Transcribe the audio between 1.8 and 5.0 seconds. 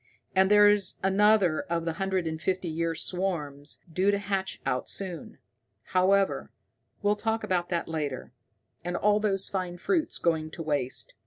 the hundred and fifty year swarms due to hatch out